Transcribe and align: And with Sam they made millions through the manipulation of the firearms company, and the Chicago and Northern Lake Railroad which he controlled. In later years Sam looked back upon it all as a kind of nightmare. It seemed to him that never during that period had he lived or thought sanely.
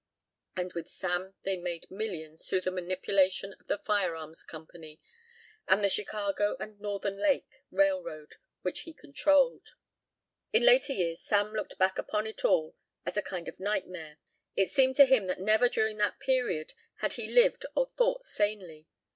And 0.55 0.73
with 0.73 0.89
Sam 0.89 1.35
they 1.43 1.57
made 1.57 1.91
millions 1.91 2.47
through 2.47 2.61
the 2.61 2.71
manipulation 2.71 3.53
of 3.59 3.67
the 3.67 3.77
firearms 3.77 4.41
company, 4.41 4.99
and 5.67 5.83
the 5.83 5.89
Chicago 5.89 6.55
and 6.59 6.79
Northern 6.79 7.17
Lake 7.19 7.61
Railroad 7.69 8.37
which 8.63 8.79
he 8.79 8.95
controlled. 8.95 9.75
In 10.51 10.63
later 10.63 10.93
years 10.93 11.21
Sam 11.21 11.53
looked 11.53 11.77
back 11.77 11.99
upon 11.99 12.25
it 12.25 12.43
all 12.43 12.75
as 13.05 13.15
a 13.15 13.21
kind 13.21 13.47
of 13.47 13.59
nightmare. 13.59 14.17
It 14.55 14.71
seemed 14.71 14.95
to 14.95 15.05
him 15.05 15.27
that 15.27 15.39
never 15.39 15.69
during 15.69 15.97
that 15.97 16.19
period 16.19 16.73
had 17.01 17.13
he 17.13 17.27
lived 17.31 17.67
or 17.75 17.91
thought 17.95 18.23
sanely. 18.23 18.87